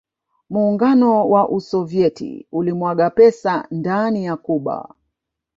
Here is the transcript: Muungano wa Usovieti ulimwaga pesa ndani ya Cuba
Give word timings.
Muungano 0.49 1.29
wa 1.29 1.49
Usovieti 1.49 2.47
ulimwaga 2.51 3.09
pesa 3.09 3.67
ndani 3.71 4.25
ya 4.25 4.37
Cuba 4.37 4.95